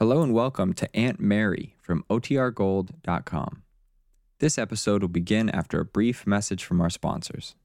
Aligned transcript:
Hello 0.00 0.22
and 0.22 0.32
welcome 0.32 0.74
to 0.74 0.88
Aunt 0.96 1.18
Mary 1.18 1.74
from 1.82 2.04
OTRGold.com. 2.08 3.62
This 4.38 4.56
episode 4.56 5.02
will 5.02 5.08
begin 5.08 5.50
after 5.50 5.80
a 5.80 5.84
brief 5.84 6.24
message 6.24 6.62
from 6.62 6.80
our 6.80 6.88
sponsors. 6.88 7.56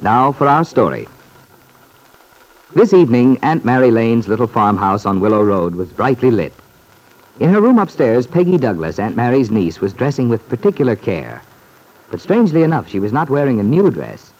Now 0.00 0.32
for 0.32 0.48
our 0.48 0.64
story. 0.64 1.06
This 2.74 2.92
evening, 2.92 3.38
Aunt 3.44 3.64
Mary 3.64 3.92
Lane's 3.92 4.26
little 4.26 4.48
farmhouse 4.48 5.06
on 5.06 5.20
Willow 5.20 5.44
Road 5.44 5.76
was 5.76 5.92
brightly 5.92 6.32
lit. 6.32 6.52
In 7.38 7.50
her 7.50 7.60
room 7.60 7.78
upstairs, 7.78 8.26
Peggy 8.26 8.58
Douglas, 8.58 8.98
Aunt 8.98 9.14
Mary's 9.14 9.52
niece, 9.52 9.80
was 9.80 9.92
dressing 9.92 10.28
with 10.28 10.48
particular 10.48 10.96
care. 10.96 11.40
But 12.10 12.20
strangely 12.20 12.64
enough, 12.64 12.88
she 12.88 12.98
was 12.98 13.12
not 13.12 13.30
wearing 13.30 13.60
a 13.60 13.62
new 13.62 13.92
dress. 13.92 14.32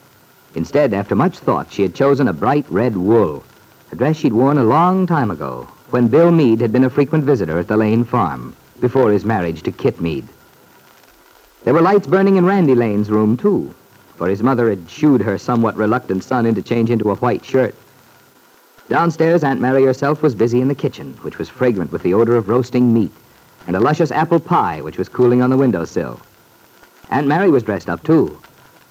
Instead, 0.56 0.94
after 0.94 1.14
much 1.14 1.38
thought, 1.38 1.72
she 1.72 1.82
had 1.82 1.94
chosen 1.94 2.26
a 2.26 2.32
bright 2.32 2.68
red 2.68 2.96
wool, 2.96 3.44
a 3.92 3.94
dress 3.94 4.16
she'd 4.16 4.32
worn 4.32 4.58
a 4.58 4.64
long 4.64 5.06
time 5.06 5.30
ago, 5.30 5.68
when 5.92 6.08
Bill 6.08 6.30
Meade 6.30 6.62
had 6.62 6.72
been 6.72 6.84
a 6.84 6.90
frequent 6.90 7.22
visitor 7.22 7.58
at 7.58 7.68
the 7.68 7.76
Lane 7.76 8.02
farm, 8.02 8.56
before 8.80 9.12
his 9.12 9.26
marriage 9.26 9.62
to 9.62 9.70
Kit 9.70 10.00
Meade. 10.00 10.26
There 11.64 11.74
were 11.74 11.82
lights 11.82 12.06
burning 12.06 12.36
in 12.36 12.46
Randy 12.46 12.74
Lane's 12.74 13.10
room, 13.10 13.36
too, 13.36 13.74
for 14.16 14.26
his 14.26 14.42
mother 14.42 14.70
had 14.70 14.88
shooed 14.88 15.20
her 15.20 15.36
somewhat 15.36 15.76
reluctant 15.76 16.24
son 16.24 16.46
into 16.46 16.62
change 16.62 16.88
into 16.88 17.10
a 17.10 17.16
white 17.16 17.44
shirt. 17.44 17.74
Downstairs, 18.88 19.44
Aunt 19.44 19.60
Mary 19.60 19.84
herself 19.84 20.22
was 20.22 20.34
busy 20.34 20.62
in 20.62 20.68
the 20.68 20.74
kitchen, 20.74 21.12
which 21.20 21.36
was 21.36 21.50
fragrant 21.50 21.92
with 21.92 22.02
the 22.02 22.14
odor 22.14 22.36
of 22.36 22.48
roasting 22.48 22.94
meat, 22.94 23.12
and 23.66 23.76
a 23.76 23.80
luscious 23.80 24.10
apple 24.10 24.40
pie, 24.40 24.80
which 24.80 24.96
was 24.96 25.10
cooling 25.10 25.42
on 25.42 25.50
the 25.50 25.58
windowsill. 25.58 26.18
Aunt 27.10 27.26
Mary 27.26 27.50
was 27.50 27.64
dressed 27.64 27.90
up, 27.90 28.02
too, 28.02 28.40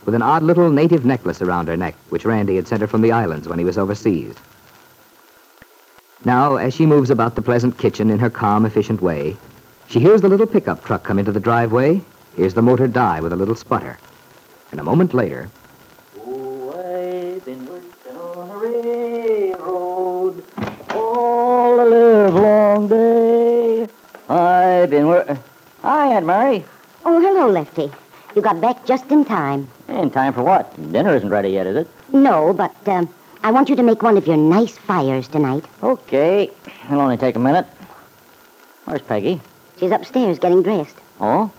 with 0.06 0.14
an 0.14 0.22
odd 0.22 0.44
little 0.44 0.70
native 0.70 1.04
necklace 1.04 1.42
around 1.42 1.68
her 1.68 1.78
neck, 1.78 1.96
which 2.10 2.26
Randy 2.26 2.58
had 2.58 2.68
sent 2.68 2.82
her 2.82 2.88
from 2.88 3.02
the 3.02 3.12
islands 3.12 3.48
when 3.48 3.58
he 3.58 3.66
was 3.66 3.80
overseas. 3.80 4.36
Now, 6.24 6.58
as 6.58 6.74
she 6.76 6.86
moves 6.86 7.10
about 7.10 7.36
the 7.36 7.42
pleasant 7.42 7.78
kitchen 7.78 8.10
in 8.12 8.20
her 8.20 8.30
calm, 8.30 8.66
efficient 8.66 9.02
way, 9.02 9.36
she 9.88 10.00
hears 10.00 10.22
the 10.22 10.30
little 10.30 10.46
pickup 10.46 10.84
truck 10.86 11.04
come 11.04 11.18
into 11.20 11.32
the 11.32 11.40
driveway, 11.40 12.02
hears 12.36 12.54
the 12.54 12.62
motor 12.62 12.88
die 12.88 13.20
with 13.22 13.34
a 13.34 13.36
little 13.36 13.56
sputter. 13.56 13.98
And 14.72 14.80
a 14.80 14.84
moment 14.84 15.14
later, 15.14 15.50
Oh, 16.24 16.70
I've 16.78 17.44
been 17.44 17.66
working 17.66 18.18
on 18.18 18.50
a 18.52 18.58
railroad 18.58 20.44
all 20.94 21.78
the 21.78 21.86
live 21.86 22.34
long 22.36 22.88
day. 22.88 23.88
I've 24.30 24.90
been 24.92 25.08
working. 25.08 25.40
Hi, 25.82 26.14
Aunt 26.14 26.26
Mary. 26.28 26.64
Oh, 27.04 27.20
hello, 27.20 27.50
Lefty. 27.50 27.92
You 28.36 28.42
got 28.42 28.62
back 28.62 28.86
just 28.86 29.12
in 29.12 29.26
time. 29.26 29.68
In 29.90 30.12
time 30.12 30.34
for 30.34 30.44
what? 30.44 30.72
Dinner 30.92 31.16
isn't 31.16 31.30
ready 31.30 31.50
yet, 31.50 31.66
is 31.68 31.76
it? 31.76 31.88
No, 32.14 32.54
but 32.54 32.74
um, 32.88 33.10
I 33.44 33.52
want 33.52 33.70
you 33.70 33.76
to 33.76 33.84
make 33.84 34.04
one 34.04 34.18
of 34.18 34.28
your 34.28 34.38
nice 34.38 34.78
fires 34.78 35.28
tonight. 35.28 35.66
Okay. 35.82 36.52
It'll 36.86 37.02
only 37.02 37.18
take 37.18 37.36
a 37.36 37.40
minute. 37.40 37.66
Where's 38.86 39.02
Peggy? 39.02 39.42
She's 39.80 39.92
upstairs 39.92 40.38
getting 40.38 40.62
dressed. 40.62 40.96
Oh? 41.20 41.52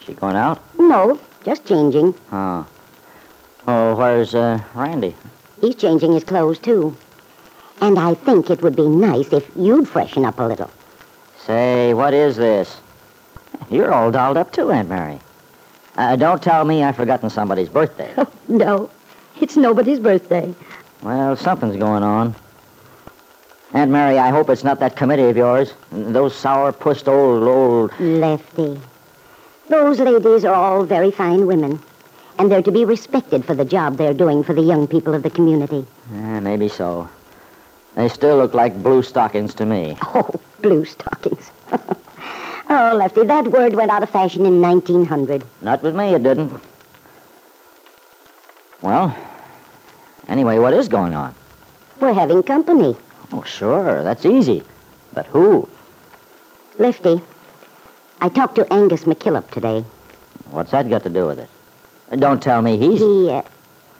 She 0.00 0.14
going 0.14 0.36
out? 0.36 0.62
No, 0.78 1.20
just 1.44 1.66
changing. 1.66 2.14
Oh. 2.32 2.66
Oh, 3.66 3.94
where's 3.94 4.34
uh, 4.34 4.62
Randy? 4.74 5.14
He's 5.60 5.74
changing 5.74 6.12
his 6.12 6.24
clothes, 6.24 6.58
too. 6.58 6.96
And 7.82 7.98
I 7.98 8.14
think 8.14 8.48
it 8.48 8.62
would 8.62 8.74
be 8.74 8.88
nice 8.88 9.32
if 9.32 9.50
you'd 9.54 9.86
freshen 9.86 10.24
up 10.24 10.38
a 10.38 10.44
little. 10.44 10.70
Say, 11.38 11.92
what 11.92 12.14
is 12.14 12.36
this? 12.36 12.80
You're 13.70 13.92
all 13.92 14.10
dolled 14.10 14.38
up 14.38 14.50
too, 14.52 14.70
Aunt 14.70 14.88
Mary. 14.88 15.20
Uh, 15.96 16.16
don't 16.16 16.42
tell 16.42 16.64
me 16.64 16.82
I've 16.82 16.96
forgotten 16.96 17.28
somebody's 17.28 17.68
birthday. 17.68 18.14
No, 18.48 18.88
it's 19.42 19.58
nobody's 19.58 20.00
birthday. 20.00 20.54
Well, 21.02 21.36
something's 21.36 21.76
going 21.76 22.02
on. 22.02 22.34
Aunt 23.72 23.90
Mary, 23.90 24.18
I 24.18 24.30
hope 24.30 24.48
it's 24.50 24.64
not 24.64 24.80
that 24.80 24.96
committee 24.96 25.24
of 25.24 25.36
yours. 25.36 25.74
Those 25.92 26.34
sour-pussed 26.34 27.06
old, 27.06 27.42
old... 27.42 28.00
Lefty. 28.00 28.80
Those 29.68 30.00
ladies 30.00 30.44
are 30.44 30.54
all 30.54 30.84
very 30.84 31.10
fine 31.10 31.46
women. 31.46 31.78
And 32.38 32.50
they're 32.50 32.62
to 32.62 32.72
be 32.72 32.84
respected 32.84 33.44
for 33.44 33.54
the 33.54 33.64
job 33.64 33.96
they're 33.96 34.14
doing 34.14 34.42
for 34.42 34.54
the 34.54 34.62
young 34.62 34.86
people 34.86 35.14
of 35.14 35.22
the 35.22 35.30
community. 35.30 35.86
Eh, 36.14 36.40
maybe 36.40 36.68
so. 36.68 37.08
They 37.94 38.08
still 38.08 38.38
look 38.38 38.54
like 38.54 38.82
blue 38.82 39.02
stockings 39.02 39.54
to 39.54 39.66
me. 39.66 39.96
Oh, 40.14 40.30
blue 40.62 40.84
stockings. 40.84 41.50
oh, 42.70 42.92
Lefty, 42.96 43.24
that 43.24 43.48
word 43.48 43.74
went 43.74 43.90
out 43.90 44.02
of 44.02 44.10
fashion 44.10 44.46
in 44.46 44.60
1900. 44.60 45.44
Not 45.62 45.82
with 45.82 45.94
me, 45.94 46.14
it 46.14 46.22
didn't. 46.22 46.60
Well, 48.80 49.14
anyway, 50.28 50.58
what 50.58 50.74
is 50.74 50.88
going 50.88 51.14
on? 51.14 51.34
We're 52.00 52.12
having 52.12 52.42
company. 52.42 52.96
Oh, 53.32 53.42
sure, 53.42 54.02
that's 54.04 54.24
easy. 54.24 54.62
But 55.12 55.26
who? 55.26 55.68
Lefty, 56.78 57.20
I 58.20 58.28
talked 58.28 58.54
to 58.56 58.72
Angus 58.72 59.04
McKillop 59.04 59.50
today. 59.50 59.84
What's 60.50 60.70
that 60.70 60.88
got 60.88 61.02
to 61.02 61.10
do 61.10 61.26
with 61.26 61.38
it? 61.38 61.50
Don't 62.18 62.42
tell 62.42 62.62
me 62.62 62.78
he's... 62.78 63.00
He, 63.00 63.30
uh, 63.30 63.42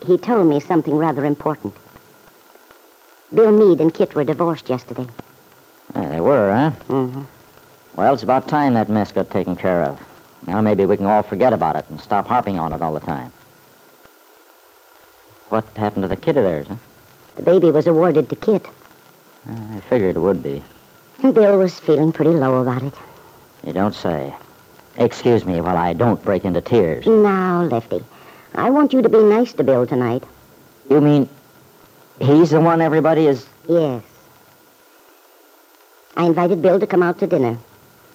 he 0.06 0.16
told 0.16 0.46
me 0.46 0.60
something 0.60 0.94
rather 0.94 1.24
important. 1.24 1.74
Bill 3.34 3.52
Meade 3.52 3.80
and 3.80 3.92
Kit 3.92 4.14
were 4.14 4.24
divorced 4.24 4.68
yesterday. 4.70 5.06
Eh, 5.94 6.08
they 6.08 6.20
were, 6.20 6.50
huh? 6.50 6.70
Mm-hmm. 6.88 7.22
Well, 7.96 8.14
it's 8.14 8.22
about 8.22 8.48
time 8.48 8.74
that 8.74 8.88
mess 8.88 9.12
got 9.12 9.30
taken 9.30 9.56
care 9.56 9.82
of. 9.82 10.00
Now 10.46 10.60
maybe 10.60 10.86
we 10.86 10.96
can 10.96 11.06
all 11.06 11.22
forget 11.22 11.52
about 11.52 11.76
it 11.76 11.84
and 11.90 12.00
stop 12.00 12.26
harping 12.26 12.58
on 12.58 12.72
it 12.72 12.80
all 12.80 12.94
the 12.94 13.00
time. 13.00 13.32
What 15.48 15.64
happened 15.76 16.02
to 16.02 16.08
the 16.08 16.16
kid 16.16 16.36
of 16.36 16.44
theirs, 16.44 16.66
huh? 16.68 16.76
The 17.36 17.42
baby 17.42 17.70
was 17.70 17.86
awarded 17.86 18.28
to 18.30 18.36
Kit. 18.36 18.66
I 19.48 19.80
figured 19.88 20.16
it 20.16 20.20
would 20.20 20.42
be. 20.42 20.62
Bill 21.22 21.58
was 21.58 21.78
feeling 21.78 22.12
pretty 22.12 22.32
low 22.32 22.60
about 22.60 22.82
it. 22.82 22.94
You 23.64 23.72
don't 23.72 23.94
say. 23.94 24.34
Excuse 24.96 25.44
me 25.44 25.60
while 25.60 25.76
I 25.76 25.92
don't 25.92 26.22
break 26.22 26.44
into 26.44 26.60
tears. 26.60 27.06
Now, 27.06 27.62
Lefty, 27.62 28.04
I 28.54 28.70
want 28.70 28.92
you 28.92 29.02
to 29.02 29.08
be 29.08 29.18
nice 29.22 29.52
to 29.54 29.64
Bill 29.64 29.86
tonight. 29.86 30.24
You 30.90 31.00
mean 31.00 31.28
he's 32.20 32.50
the 32.50 32.60
one 32.60 32.80
everybody 32.80 33.26
is... 33.26 33.46
Yes. 33.68 34.02
I 36.16 36.26
invited 36.26 36.60
Bill 36.60 36.80
to 36.80 36.86
come 36.86 37.02
out 37.02 37.18
to 37.20 37.26
dinner. 37.26 37.56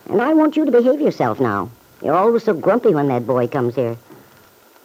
And 0.09 0.21
I 0.21 0.33
want 0.33 0.57
you 0.57 0.65
to 0.65 0.71
behave 0.71 0.99
yourself 0.99 1.39
now. 1.39 1.69
You're 2.03 2.15
always 2.15 2.43
so 2.43 2.53
grumpy 2.53 2.93
when 2.93 3.07
that 3.07 3.25
boy 3.25 3.47
comes 3.47 3.75
here. 3.75 3.95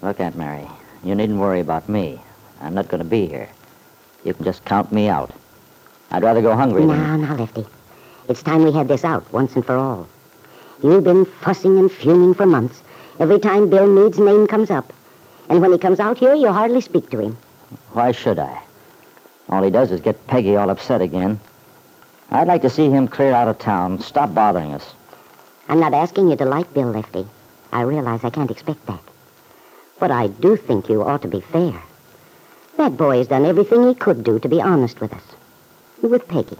Look, 0.00 0.20
Aunt 0.20 0.36
Mary, 0.36 0.68
you 1.02 1.16
needn't 1.16 1.40
worry 1.40 1.58
about 1.58 1.88
me. 1.88 2.20
I'm 2.60 2.74
not 2.74 2.88
going 2.88 3.02
to 3.02 3.08
be 3.08 3.26
here. 3.26 3.48
You 4.24 4.34
can 4.34 4.44
just 4.44 4.64
count 4.64 4.92
me 4.92 5.08
out. 5.08 5.30
I'd 6.10 6.22
rather 6.22 6.42
go 6.42 6.54
hungry 6.56 6.84
than... 6.84 6.96
Now, 6.96 7.16
now, 7.16 7.36
Lefty. 7.36 7.66
It's 8.28 8.42
time 8.42 8.64
we 8.64 8.72
had 8.72 8.88
this 8.88 9.04
out 9.04 9.30
once 9.32 9.54
and 9.54 9.64
for 9.64 9.76
all. 9.76 10.08
You've 10.82 11.04
been 11.04 11.24
fussing 11.24 11.78
and 11.78 11.90
fuming 11.90 12.34
for 12.34 12.46
months 12.46 12.82
every 13.18 13.38
time 13.38 13.68
Bill 13.68 13.86
Meade's 13.86 14.18
name 14.18 14.46
comes 14.46 14.70
up. 14.70 14.92
And 15.48 15.60
when 15.60 15.72
he 15.72 15.78
comes 15.78 16.00
out 16.00 16.18
here, 16.18 16.34
you 16.34 16.52
hardly 16.52 16.80
speak 16.80 17.10
to 17.10 17.20
him. 17.20 17.38
Why 17.92 18.12
should 18.12 18.38
I? 18.38 18.62
All 19.48 19.62
he 19.62 19.70
does 19.70 19.90
is 19.90 20.00
get 20.00 20.26
Peggy 20.26 20.56
all 20.56 20.70
upset 20.70 21.00
again. 21.00 21.40
I'd 22.30 22.48
like 22.48 22.62
to 22.62 22.70
see 22.70 22.90
him 22.90 23.08
clear 23.08 23.32
out 23.32 23.48
of 23.48 23.58
town, 23.58 23.98
stop 24.00 24.34
bothering 24.34 24.74
us. 24.74 24.94
I'm 25.68 25.80
not 25.80 25.94
asking 25.94 26.28
you 26.30 26.36
to 26.36 26.44
like 26.44 26.72
Bill, 26.74 26.90
Lefty. 26.90 27.26
I 27.72 27.82
realize 27.82 28.24
I 28.24 28.30
can't 28.30 28.50
expect 28.50 28.84
that. 28.86 29.00
But 29.98 30.10
I 30.10 30.28
do 30.28 30.56
think 30.56 30.88
you 30.88 31.02
ought 31.02 31.22
to 31.22 31.28
be 31.28 31.40
fair. 31.40 31.82
That 32.78 32.96
boy 32.96 33.18
has 33.18 33.26
done 33.26 33.44
everything 33.44 33.88
he 33.88 33.94
could 33.94 34.22
do 34.22 34.38
to 34.38 34.48
be 34.48 34.62
honest 34.62 35.00
with 35.00 35.12
us. 35.12 35.22
With 36.00 36.28
Peggy. 36.28 36.56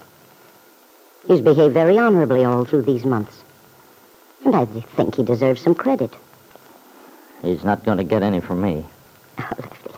He's 1.28 1.40
behaved 1.40 1.74
very 1.74 1.96
honorably 1.96 2.44
all 2.44 2.64
through 2.64 2.82
these 2.82 3.04
months. 3.04 3.44
And 4.44 4.56
I 4.56 4.64
think 4.64 5.14
he 5.14 5.22
deserves 5.22 5.62
some 5.62 5.76
credit. 5.76 6.12
He's 7.40 7.62
not 7.62 7.84
going 7.84 7.98
to 7.98 8.04
get 8.04 8.24
any 8.24 8.40
from 8.40 8.60
me. 8.60 8.84
Oh, 9.38 9.54
Lefty. 9.60 9.90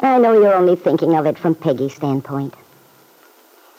I 0.00 0.18
know 0.18 0.32
you're 0.32 0.54
only 0.54 0.76
thinking 0.76 1.14
of 1.14 1.26
it 1.26 1.38
from 1.38 1.54
Peggy's 1.54 1.94
standpoint. 1.94 2.54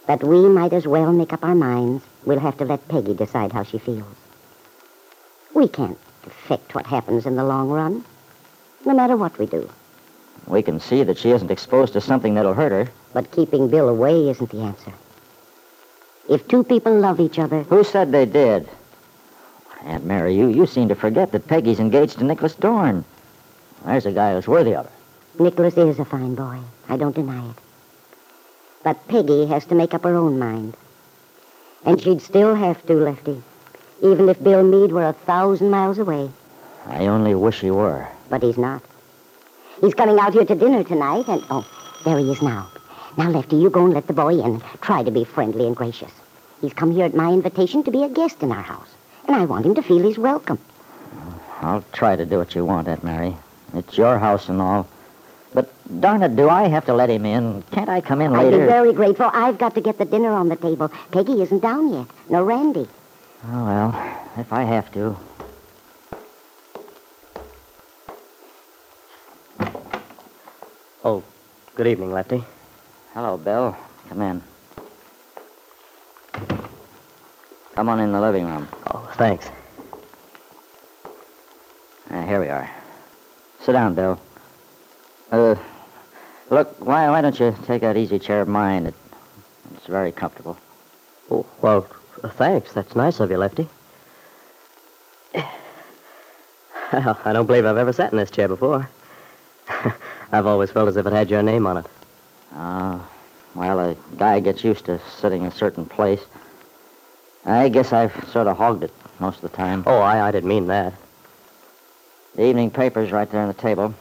But 0.05 0.23
we 0.23 0.47
might 0.47 0.71
as 0.71 0.85
well 0.85 1.11
make 1.11 1.33
up 1.33 1.43
our 1.43 1.55
minds. 1.55 2.03
We'll 2.25 2.37
have 2.39 2.57
to 2.59 2.65
let 2.65 2.87
Peggy 2.87 3.15
decide 3.15 3.51
how 3.51 3.63
she 3.63 3.79
feels. 3.79 4.15
We 5.55 5.67
can't 5.67 5.97
affect 6.27 6.75
what 6.75 6.85
happens 6.85 7.25
in 7.25 7.35
the 7.35 7.43
long 7.43 7.69
run, 7.69 8.05
no 8.85 8.93
matter 8.93 9.17
what 9.17 9.39
we 9.39 9.47
do. 9.47 9.67
We 10.47 10.61
can 10.61 10.79
see 10.79 11.03
that 11.03 11.17
she 11.17 11.31
isn't 11.31 11.51
exposed 11.51 11.93
to 11.93 12.01
something 12.01 12.33
that'll 12.33 12.53
hurt 12.53 12.71
her. 12.71 12.87
But 13.13 13.31
keeping 13.31 13.67
Bill 13.69 13.89
away 13.89 14.29
isn't 14.29 14.49
the 14.49 14.61
answer. 14.61 14.91
If 16.29 16.47
two 16.47 16.63
people 16.63 16.97
love 16.97 17.19
each 17.19 17.39
other, 17.39 17.63
Who 17.63 17.83
said 17.83 18.11
they 18.11 18.25
did? 18.25 18.67
Aunt 19.83 20.05
Mary, 20.05 20.35
you, 20.35 20.47
you 20.47 20.65
seem 20.65 20.87
to 20.89 20.95
forget 20.95 21.31
that 21.31 21.47
Peggy's 21.47 21.79
engaged 21.79 22.19
to 22.19 22.23
Nicholas 22.23 22.55
Dorn. 22.55 23.03
There's 23.85 24.05
a 24.05 24.11
guy 24.11 24.33
who's 24.33 24.47
worthy 24.47 24.75
of 24.75 24.85
her. 24.85 24.91
Nicholas 25.43 25.75
is 25.77 25.99
a 25.99 26.05
fine 26.05 26.35
boy. 26.35 26.59
I 26.87 26.97
don't 26.97 27.15
deny 27.15 27.49
it. 27.49 27.55
But 28.83 29.07
Peggy 29.07 29.45
has 29.47 29.65
to 29.65 29.75
make 29.75 29.93
up 29.93 30.03
her 30.03 30.15
own 30.15 30.37
mind. 30.37 30.75
And 31.85 31.99
she'd 31.99 32.21
still 32.21 32.53
have 32.53 32.85
to, 32.85 32.93
Lefty, 32.93 33.41
even 34.01 34.29
if 34.29 34.43
Bill 34.43 34.63
Meade 34.63 34.91
were 34.91 35.07
a 35.07 35.13
thousand 35.13 35.71
miles 35.71 35.97
away. 35.97 36.29
I 36.85 37.07
only 37.07 37.33
wish 37.33 37.61
he 37.61 37.71
were. 37.71 38.07
But 38.29 38.43
he's 38.43 38.57
not. 38.57 38.83
He's 39.81 39.95
coming 39.95 40.19
out 40.19 40.33
here 40.33 40.45
to 40.45 40.55
dinner 40.55 40.83
tonight, 40.83 41.27
and... 41.27 41.43
Oh, 41.49 41.67
there 42.05 42.19
he 42.19 42.31
is 42.31 42.41
now. 42.41 42.69
Now, 43.17 43.31
Lefty, 43.31 43.55
you 43.55 43.71
go 43.71 43.85
and 43.85 43.95
let 43.95 44.05
the 44.05 44.13
boy 44.13 44.39
in. 44.39 44.61
Try 44.81 45.01
to 45.01 45.09
be 45.09 45.23
friendly 45.23 45.65
and 45.65 45.75
gracious. 45.75 46.11
He's 46.61 46.73
come 46.73 46.91
here 46.91 47.05
at 47.05 47.15
my 47.15 47.31
invitation 47.33 47.83
to 47.83 47.91
be 47.91 48.03
a 48.03 48.09
guest 48.09 48.43
in 48.43 48.51
our 48.51 48.61
house. 48.61 48.87
And 49.25 49.35
I 49.35 49.45
want 49.45 49.65
him 49.65 49.73
to 49.75 49.81
feel 49.81 50.03
he's 50.03 50.19
welcome. 50.19 50.59
I'll 51.61 51.83
try 51.93 52.15
to 52.15 52.25
do 52.27 52.37
what 52.37 52.53
you 52.53 52.63
want, 52.63 52.87
Aunt 52.87 53.03
Mary. 53.03 53.35
It's 53.73 53.97
your 53.97 54.19
house 54.19 54.49
and 54.49 54.61
all. 54.61 54.87
But 55.53 55.73
darn 55.99 56.21
it, 56.21 56.35
do 56.35 56.47
I 56.47 56.67
have 56.67 56.85
to 56.85 56.93
let 56.93 57.09
him 57.09 57.25
in? 57.25 57.63
Can't 57.71 57.89
I 57.89 58.01
come 58.01 58.21
in 58.21 58.31
later? 58.33 58.57
I'd 58.57 58.59
be 58.59 58.65
very 58.65 58.93
grateful. 58.93 59.31
I've 59.33 59.57
got 59.57 59.73
to 59.75 59.81
get 59.81 59.97
the 59.97 60.05
dinner 60.05 60.31
on 60.31 60.47
the 60.47 60.55
table. 60.55 60.89
Peggy 61.11 61.41
isn't 61.41 61.59
down 61.59 61.91
yet. 61.91 62.07
No 62.29 62.43
Randy. 62.43 62.87
Oh, 63.47 63.65
well, 63.65 64.17
if 64.37 64.53
I 64.53 64.63
have 64.63 64.91
to. 64.93 65.17
Oh, 71.03 71.23
good 71.75 71.87
evening, 71.87 72.13
Lefty. 72.13 72.43
Hello, 73.15 73.35
Bill. 73.35 73.75
Come 74.07 74.21
in. 74.21 74.43
Come 77.73 77.89
on 77.89 77.99
in 77.99 78.11
the 78.11 78.21
living 78.21 78.45
room. 78.45 78.67
Oh, 78.85 79.11
thanks. 79.15 79.49
Uh, 82.11 82.23
here 82.27 82.39
we 82.39 82.49
are. 82.49 82.69
Sit 83.61 83.71
down, 83.71 83.95
Bill. 83.95 84.21
Uh, 85.31 85.55
look, 86.51 86.75
why, 86.85 87.09
why 87.09 87.21
don't 87.21 87.39
you 87.39 87.55
take 87.65 87.81
that 87.81 87.97
easy 87.97 88.19
chair 88.19 88.41
of 88.41 88.47
mine? 88.47 88.85
It, 88.85 88.93
it's 89.73 89.87
very 89.87 90.11
comfortable. 90.11 90.55
Oh, 91.31 91.47
well, 91.63 91.87
thanks. 92.35 92.73
That's 92.73 92.95
nice 92.95 93.19
of 93.19 93.31
you, 93.31 93.37
Lefty. 93.37 93.67
Well, 96.93 97.17
I 97.23 97.31
don't 97.31 97.45
believe 97.45 97.65
I've 97.65 97.77
ever 97.77 97.93
sat 97.93 98.11
in 98.11 98.17
this 98.17 98.29
chair 98.29 98.49
before. 98.49 98.89
I've 100.31 100.45
always 100.45 100.71
felt 100.71 100.87
as 100.87 100.97
if 100.97 101.05
it 101.05 101.13
had 101.13 101.29
your 101.29 101.43
name 101.43 101.67
on 101.67 101.77
it. 101.77 101.85
Uh, 102.55 102.99
well, 103.53 103.79
a 103.79 103.95
guy 104.17 104.39
gets 104.39 104.63
used 104.63 104.85
to 104.85 104.99
sitting 105.17 105.41
in 105.41 105.47
a 105.49 105.51
certain 105.51 105.85
place. 105.85 106.21
I 107.45 107.69
guess 107.69 107.91
I've 107.91 108.13
sort 108.29 108.47
of 108.47 108.57
hogged 108.57 108.83
it 108.83 108.93
most 109.19 109.43
of 109.43 109.51
the 109.51 109.57
time. 109.57 109.83
Oh, 109.85 109.99
I, 109.99 110.27
I 110.27 110.31
didn't 110.31 110.49
mean 110.49 110.67
that. 110.67 110.93
The 112.35 112.45
evening 112.45 112.71
paper's 112.71 113.11
right 113.11 113.29
there 113.29 113.41
on 113.41 113.47
the 113.47 113.53
table. 113.53 113.93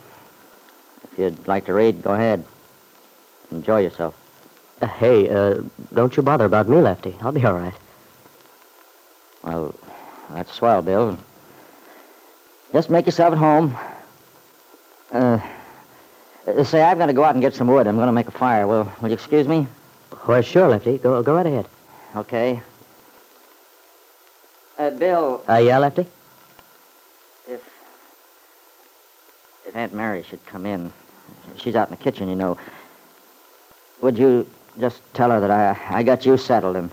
If 1.05 1.19
you'd 1.19 1.49
like 1.49 1.67
to 1.67 1.75
read, 1.75 2.03
go 2.03 2.13
ahead. 2.13 2.45
Enjoy 3.51 3.81
yourself. 3.81 4.15
Uh, 4.81 4.87
hey, 4.87 5.29
uh, 5.29 5.63
don't 5.93 6.17
you 6.17 6.23
bother 6.23 6.45
about 6.45 6.69
me, 6.69 6.77
Lefty. 6.77 7.17
I'll 7.21 7.33
be 7.33 7.45
all 7.45 7.55
right. 7.55 7.75
Well, 9.43 9.75
that's 10.31 10.53
swell, 10.53 10.83
Bill. 10.83 11.19
Just 12.73 12.89
make 12.89 13.07
yourself 13.07 13.33
at 13.33 13.39
home. 13.39 13.77
Uh, 15.11 15.41
say, 16.65 16.83
I've 16.83 16.99
got 16.99 17.07
to 17.07 17.13
go 17.13 17.25
out 17.25 17.35
and 17.35 17.43
get 17.43 17.55
some 17.55 17.67
wood. 17.69 17.87
I'm 17.87 17.97
going 17.97 18.07
to 18.07 18.13
make 18.13 18.29
a 18.29 18.33
fire. 18.33 18.67
Will, 18.67 18.91
will 19.01 19.09
you 19.09 19.15
excuse 19.15 19.47
me? 19.49 19.67
Well, 20.27 20.43
sure, 20.43 20.69
Lefty. 20.69 20.99
Go, 20.99 21.23
go 21.23 21.35
right 21.35 21.47
ahead. 21.47 21.67
Okay. 22.17 22.61
Uh, 24.79 24.91
Bill, 24.91 25.43
Uh, 25.49 25.57
yeah, 25.57 25.79
Lefty? 25.79 26.07
if 27.49 27.61
if 29.67 29.77
Aunt 29.77 29.93
Mary 29.95 30.23
should 30.23 30.45
come 30.47 30.65
in, 30.67 30.93
she's 31.57 31.77
out 31.77 31.89
in 31.89 31.97
the 31.97 32.03
kitchen, 32.03 32.29
you 32.29 32.35
know. 32.35 32.57
Would 34.01 34.17
you 34.19 34.49
just 34.79 35.03
tell 35.15 35.31
her 35.31 35.41
that 35.41 35.51
I 35.51 35.99
I 35.99 36.03
got 36.03 36.25
you 36.25 36.37
settled 36.39 36.77
and 36.77 36.91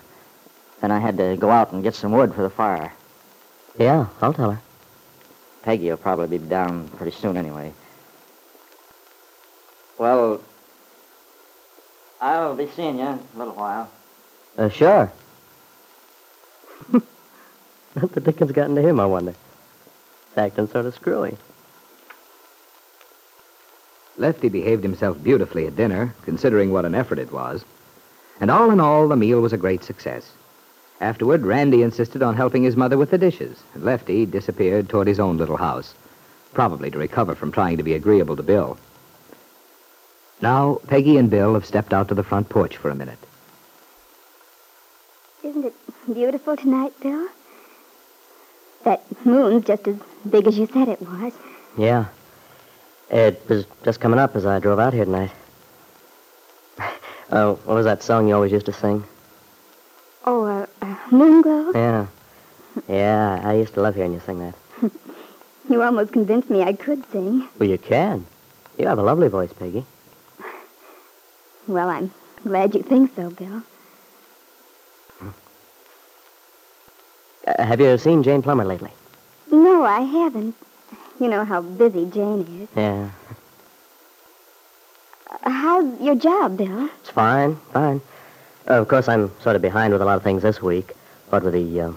and 0.82 0.92
I 0.92 1.00
had 1.00 1.18
to 1.18 1.38
go 1.38 1.50
out 1.50 1.72
and 1.72 1.82
get 1.82 1.96
some 1.96 2.12
wood 2.12 2.34
for 2.36 2.42
the 2.44 2.50
fire? 2.50 2.92
Yeah, 3.80 4.08
I'll 4.22 4.34
tell 4.34 4.52
her. 4.52 4.62
Peggy 5.64 5.90
will 5.90 5.98
probably 5.98 6.38
be 6.38 6.46
down 6.46 6.90
pretty 6.98 7.16
soon 7.16 7.38
anyway. 7.38 7.72
Well, 9.98 10.42
I'll 12.22 12.56
be 12.56 12.68
seeing 12.76 13.00
you 13.00 13.06
in 13.06 13.20
a 13.36 13.38
little 13.38 13.54
while. 13.54 13.90
Uh, 14.58 14.70
sure. 14.70 15.12
what 16.92 18.12
the 18.12 18.20
dickens 18.20 18.52
got 18.52 18.70
into 18.70 18.82
him, 18.82 19.00
I 19.00 19.06
wonder? 19.06 19.34
He's 20.30 20.38
acting 20.38 20.68
sort 20.68 20.86
of 20.86 20.96
screwy. 20.96 21.38
Lefty 24.18 24.50
behaved 24.50 24.84
himself 24.84 25.22
beautifully 25.24 25.68
at 25.68 25.76
dinner, 25.76 26.14
considering 26.24 26.72
what 26.72 26.86
an 26.86 26.96
effort 26.96 27.20
it 27.20 27.32
was. 27.32 27.64
And 28.40 28.50
all 28.50 28.72
in 28.72 28.80
all, 28.80 29.08
the 29.08 29.16
meal 29.16 29.42
was 29.42 29.54
a 29.54 29.58
great 29.58 29.84
success. 29.84 30.32
Afterward, 31.00 31.46
Randy 31.46 31.84
insisted 31.84 32.24
on 32.24 32.36
helping 32.36 32.64
his 32.64 32.76
mother 32.76 32.98
with 32.98 33.12
the 33.12 33.18
dishes, 33.20 33.62
and 33.76 33.84
Lefty 33.84 34.26
disappeared 34.26 34.90
toward 34.90 35.08
his 35.08 35.20
own 35.20 35.38
little 35.38 35.58
house, 35.58 35.94
probably 36.54 36.90
to 36.90 36.98
recover 36.98 37.36
from 37.36 37.52
trying 37.52 37.78
to 37.78 37.84
be 37.84 37.94
agreeable 37.94 38.36
to 38.36 38.44
Bill. 38.44 38.78
Now, 40.42 40.80
Peggy 40.88 41.18
and 41.18 41.30
Bill 41.30 41.54
have 41.56 41.66
stepped 41.66 41.94
out 41.94 42.08
to 42.10 42.16
the 42.16 42.24
front 42.24 42.50
porch 42.50 42.78
for 42.78 42.90
a 42.90 42.96
minute. 42.96 43.18
Isn't 45.44 45.66
it 45.66 45.74
beautiful 46.14 46.56
tonight, 46.56 46.94
Bill? 47.02 47.28
That 48.84 49.04
moon's 49.26 49.66
just 49.66 49.88
as 49.88 49.98
big 50.30 50.48
as 50.48 50.58
you 50.58 50.68
said 50.68 50.88
it 50.88 51.02
was. 51.02 51.34
Yeah. 51.78 52.06
It 53.10 53.42
was 53.50 53.66
just 53.84 54.00
coming 54.00 54.20
up 54.20 54.36
as 54.36 54.46
I 54.46 54.60
drove 54.60 54.80
out 54.80 54.94
here 54.94 55.06
tonight. 55.06 55.32
Oh, 57.32 57.56
what 57.66 57.76
was 57.76 57.86
that 57.86 58.04
song 58.04 58.28
you 58.28 58.36
always 58.36 58.52
used 58.52 58.68
to 58.68 58.74
sing? 58.74 59.04
Oh, 60.26 60.46
uh, 60.46 60.66
uh, 60.82 60.96
Moonglow? 61.10 61.74
Yeah. 61.74 62.08
Yeah, 62.88 63.42
I 63.44 63.56
used 63.56 63.74
to 63.74 63.82
love 63.82 63.96
hearing 63.96 64.14
you 64.14 64.22
sing 64.26 64.40
that. 64.40 64.56
You 65.70 65.82
almost 65.82 66.14
convinced 66.14 66.50
me 66.50 66.64
I 66.64 66.72
could 66.72 67.04
sing. 67.12 67.46
Well, 67.60 67.68
you 67.68 67.78
can. 67.78 68.26
You 68.78 68.88
have 68.88 69.00
a 69.00 69.04
lovely 69.04 69.28
voice, 69.28 69.52
Peggy. 69.52 69.86
Well, 71.68 71.90
I'm 71.90 72.12
glad 72.44 72.74
you 72.76 72.82
think 72.82 73.14
so, 73.16 73.30
Bill. 73.30 73.62
Uh, 77.46 77.64
have 77.64 77.80
you 77.80 77.98
seen 77.98 78.24
Jane 78.24 78.42
Plummer 78.42 78.66
lately? 78.66 78.92
No, 79.52 79.84
I 79.84 80.02
haven't. 80.02 80.56
You 81.20 81.28
know 81.28 81.44
how 81.46 81.62
busy 81.62 82.06
Jane 82.06 82.42
is. 82.62 82.70
Yeah. 82.76 83.10
Uh, 85.30 85.50
how's 85.50 86.02
your 86.02 86.16
job, 86.16 86.58
Bill? 86.58 86.90
It's 87.02 87.10
fine, 87.10 87.56
fine. 87.74 88.02
Uh, 88.70 88.82
of 88.82 88.88
course, 88.88 89.08
I'm 89.08 89.32
sort 89.42 89.56
of 89.56 89.62
behind 89.62 89.94
with 89.94 90.02
a 90.02 90.06
lot 90.06 90.18
of 90.18 90.24
things 90.24 90.44
this 90.44 90.62
week. 90.62 90.94
What 91.30 91.44
with 91.44 91.54
the 91.54 91.82
uh, 91.82 91.92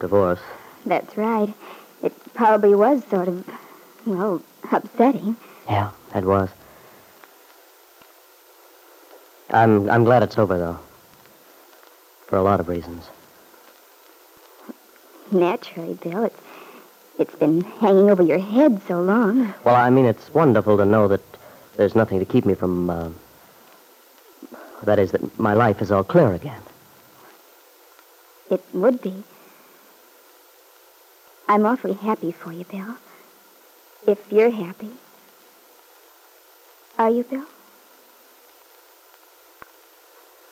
divorce. 0.00 0.40
That's 0.86 1.16
right. 1.16 1.52
It 2.02 2.12
probably 2.34 2.74
was 2.74 3.02
sort 3.10 3.26
of, 3.26 3.44
well, 4.06 4.42
upsetting. 4.70 5.36
Yeah, 5.68 5.90
it 6.14 6.24
was. 6.24 6.48
I'm 9.50 9.88
I'm 9.90 10.04
glad 10.04 10.22
it's 10.22 10.38
over 10.38 10.58
though. 10.58 10.78
For 12.26 12.36
a 12.36 12.42
lot 12.42 12.60
of 12.60 12.68
reasons. 12.68 13.08
Naturally, 15.30 15.94
Bill. 15.94 16.24
It's, 16.24 16.40
it's 17.18 17.34
been 17.34 17.62
hanging 17.62 18.10
over 18.10 18.22
your 18.22 18.38
head 18.38 18.80
so 18.86 19.00
long. 19.00 19.54
Well, 19.64 19.74
I 19.74 19.90
mean, 19.90 20.04
it's 20.04 20.32
wonderful 20.32 20.76
to 20.76 20.84
know 20.86 21.08
that 21.08 21.22
there's 21.76 21.94
nothing 21.94 22.18
to 22.18 22.24
keep 22.24 22.44
me 22.44 22.54
from. 22.54 22.90
Uh, 22.90 23.08
that 24.84 24.98
is, 24.98 25.12
that 25.12 25.38
my 25.38 25.54
life 25.54 25.82
is 25.82 25.90
all 25.90 26.04
clear 26.04 26.32
again. 26.34 26.62
It 28.50 28.62
would 28.72 29.02
be. 29.02 29.24
I'm 31.48 31.64
awfully 31.66 31.94
happy 31.94 32.32
for 32.32 32.52
you, 32.52 32.64
Bill. 32.64 32.96
If 34.06 34.18
you're 34.30 34.50
happy. 34.50 34.90
Are 36.98 37.10
you, 37.10 37.24
Bill? 37.24 37.46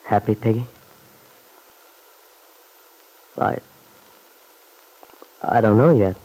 Happy, 0.07 0.35
Peggy? 0.35 0.65
I. 3.37 3.57
I 5.43 5.59
don't 5.59 5.77
know 5.77 5.93
yet. 5.93 6.15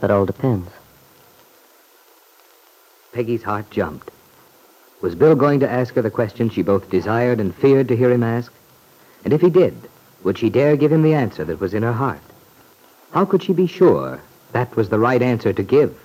That 0.00 0.10
all 0.10 0.26
depends. 0.26 0.68
Peggy's 3.12 3.44
heart 3.44 3.70
jumped. 3.70 4.10
Was 5.00 5.14
Bill 5.14 5.36
going 5.36 5.60
to 5.60 5.70
ask 5.70 5.94
her 5.94 6.02
the 6.02 6.10
question 6.10 6.50
she 6.50 6.62
both 6.62 6.90
desired 6.90 7.38
and 7.38 7.54
feared 7.54 7.86
to 7.86 7.96
hear 7.96 8.10
him 8.10 8.24
ask? 8.24 8.52
And 9.24 9.32
if 9.32 9.40
he 9.40 9.48
did, 9.48 9.76
would 10.24 10.36
she 10.36 10.50
dare 10.50 10.76
give 10.76 10.90
him 10.90 11.02
the 11.02 11.14
answer 11.14 11.44
that 11.44 11.60
was 11.60 11.72
in 11.72 11.84
her 11.84 11.92
heart? 11.92 12.20
How 13.12 13.24
could 13.24 13.44
she 13.44 13.52
be 13.52 13.68
sure 13.68 14.20
that 14.50 14.74
was 14.74 14.88
the 14.88 14.98
right 14.98 15.22
answer 15.22 15.52
to 15.52 15.62
give? 15.62 15.96